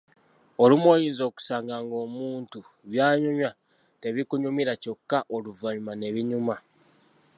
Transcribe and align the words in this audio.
Olumu 0.63 0.87
oyinza 0.93 1.23
okusanga 1.29 1.75
ng’omuntu 1.83 2.59
by’anyumya 2.91 3.49
tebikunyumira 4.01 4.73
kyokka 4.81 5.17
oluvannyuma 5.35 5.93
ne 5.95 6.09
binyuma. 6.15 6.55